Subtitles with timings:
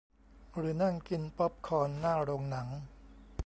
[0.57, 2.67] หรือนั่งกินป๊อปคอร์นหน้าโรงหนัง